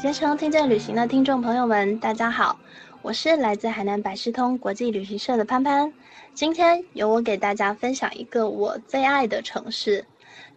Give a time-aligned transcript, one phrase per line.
[0.00, 2.58] 携程听见旅行的听众朋友们，大家好，
[3.02, 5.92] 我是来自海南百事通国际旅行社的潘潘。
[6.32, 10.02] 今天由我给大家分享一个我最爱的城市，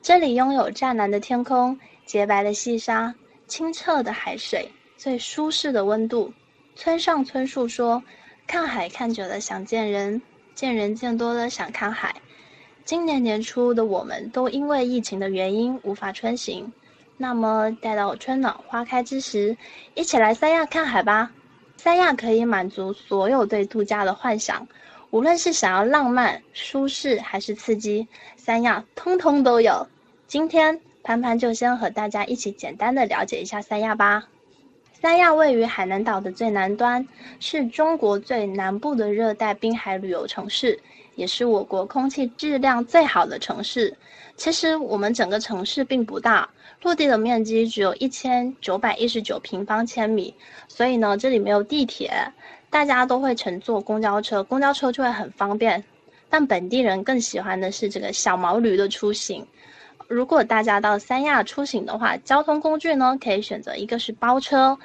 [0.01, 3.13] 这里拥有湛蓝的天空、洁白的细沙、
[3.45, 6.31] 清澈的海水、最舒适的温度。
[6.77, 8.01] 村上春树说
[8.47, 10.21] ：“看海看久了想见人，
[10.55, 12.15] 见人见多了想看海。”
[12.85, 16.71] 今年年初的我们都因为疫情的原因无法穿行。
[17.17, 19.55] 那么，待到春暖花开之时，
[19.93, 21.31] 一起来三亚看海吧。
[21.77, 24.67] 三亚可以满足所有对度假的幻想，
[25.09, 29.87] 无论是想要浪漫、舒适还是刺激，三亚通通都有。
[30.27, 34.23] 今天，潘潘就先和大家一起简单的了解一下三亚吧。
[34.93, 37.05] 三亚位于海南岛的最南端，
[37.39, 40.79] 是中国最南部的热带滨海旅游城市。
[41.15, 43.95] 也是我国空气质量最好的城市。
[44.35, 46.49] 其实我们整个城市并不大，
[46.81, 50.33] 陆地的面积只有一千九百一十九平方千米，
[50.67, 52.11] 所以呢，这里没有地铁，
[52.69, 55.83] 大家都会乘坐公交车，公交车就会很方便。
[56.29, 59.45] 但本地人更喜欢的是这个小毛驴的出行。
[60.07, 64.75] 如果大家到三亚出行的话，交通工具呢可以选择一个是包车、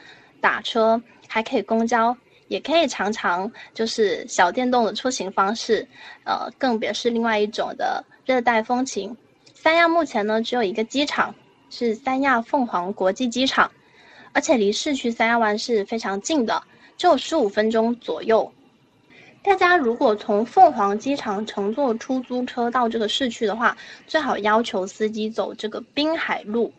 [0.43, 2.15] 打车，还可以公交。
[2.49, 5.87] 也可以常常就是小电动的出行方式，
[6.25, 9.17] 呃，更别是另外一种的热带风情。
[9.55, 11.35] 三亚目前呢只有一个机场，
[11.71, 13.71] 是三亚凤凰国际机场，
[14.33, 16.63] 而且离市区三亚湾是非常近的，
[16.97, 18.51] 只有十五分钟左右。
[19.43, 26.73] 大家如果从凤凰机场乘坐出租车到这个市区的话，最好要求司机走这个滨海路，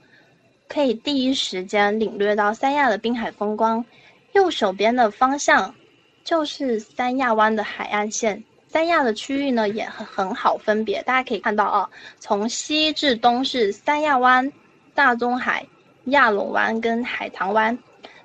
[0.68, 3.84] 可以第一时间领略到三亚的滨海风光。
[4.34, 5.74] 右手边的方向
[6.24, 8.44] 就是三亚湾的海岸线。
[8.68, 14.52] 三亚的区域呢也很很好分别，大家可以看到啊，从西至东是三亚湾、
[14.94, 15.66] 大中海、
[16.06, 17.76] 亚龙湾跟海棠湾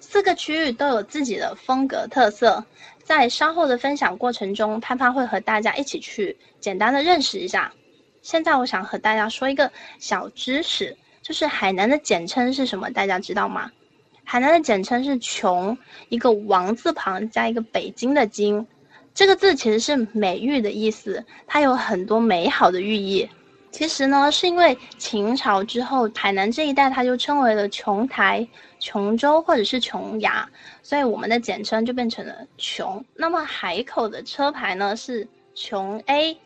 [0.00, 2.62] 四个区域都有自己的风格特色。
[3.02, 7.73] 在稍后的分享过程中，潘潘会和大家一起去简单的认识一下。
[8.23, 12.90] 现在我想和大家说一个小知识，就是海南的简称是什么？
[12.90, 13.70] 大家知道吗？
[14.24, 15.77] 海南的简称是“琼”，
[16.08, 18.67] 一个王字旁加一个北京的“京”，
[19.14, 23.29] 这个字其实是美玉的意思，它有很多美好的寓意。
[23.70, 28.46] 其实呢，是因为秦朝之后，海南这一带它就称为了琼台、
[28.79, 30.48] 琼州或者是琼崖，
[30.83, 33.05] 所以我们的简称就变成了“琼”。
[33.14, 36.39] 那么海口的车牌呢是“琼 A”，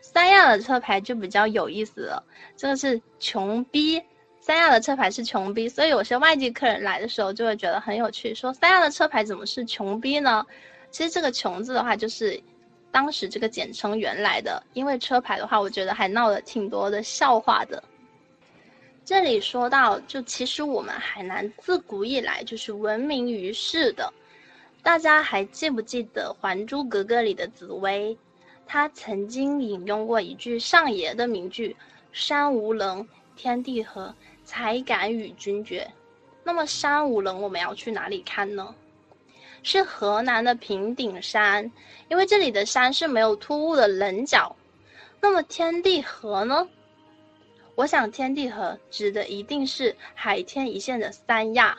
[0.00, 2.24] 三亚的车牌就比较有意思了，
[2.56, 4.02] 这个是“琼 B”。
[4.46, 10.44] 三亚的车牌是穷逼，所以有些外地客人来的时候就会觉得很有趣，说三亚的车牌怎么是穷逼呢？
[10.90, 12.38] 其实这个穷字的话，就是
[12.92, 17.82] 当时这个简称原来的，因为车牌的话，我觉得还闹了挺多的笑话的。
[19.02, 24.12] 这里说到，就其实我们海南自古以来就是闻名于世的，
[24.82, 28.14] 大家还记不记得《还珠格格》里的紫薇？
[28.66, 31.74] 她曾经引用过一句上爷的名句
[32.12, 35.90] ：“山无棱，天地合。”才敢与君绝。
[36.42, 38.74] 那么山无棱，我们要去哪里看呢？
[39.62, 41.72] 是河南的平顶山，
[42.08, 44.54] 因为这里的山是没有突兀的棱角。
[45.20, 46.68] 那么天地合呢？
[47.74, 51.78] 我想天地合指的一定是海天一线的三亚。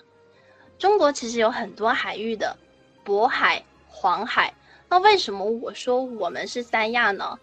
[0.80, 2.58] 中国其实有很多海域的，
[3.06, 4.52] 渤海、黄海。
[4.90, 7.40] 那为什么我说我们是三亚呢？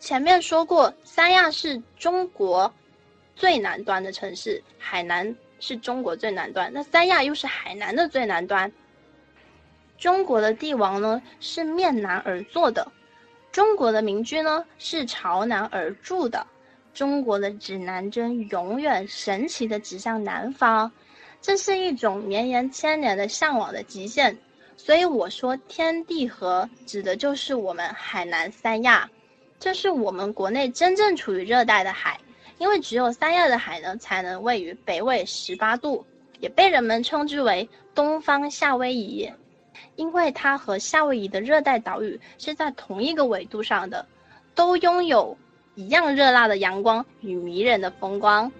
[0.00, 2.72] 前面说过，三亚是中国。
[3.36, 8.72] 最南端的城市，海南是中国最南端，那三亚又是海南的最南端。
[9.98, 12.90] 中国的帝王呢是面南而坐的，
[13.52, 16.46] 中国的民居呢是朝南而住的，
[16.92, 20.90] 中国的指南针永远神奇的指向南方，
[21.40, 24.36] 这是一种绵延千年的向往的极限。
[24.78, 29.08] 所以我说天地合指的就是我们海南三亚，
[29.58, 32.20] 这是我们国内真正处于热带的海。
[32.58, 36.04] 因为只有三亚的海呢，才能位于北纬十八度，
[36.40, 39.30] 也被人们称之为东方夏威夷，
[39.96, 44.06] 因为它和夏威夷的热带岛屿是在同一个纬度上的，
[44.54, 45.36] 都拥有
[45.74, 48.50] 一样热辣的阳光与迷人的风光。